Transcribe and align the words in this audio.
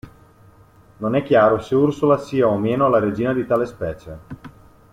Non 0.97 1.13
è 1.15 1.21
chiaro 1.21 1.59
se 1.59 1.75
Ursula 1.75 2.17
sia 2.17 2.47
o 2.47 2.57
meno 2.57 2.89
la 2.89 2.97
regina 2.97 3.33
di 3.35 3.45
tale 3.45 3.67
specie. 3.67 4.19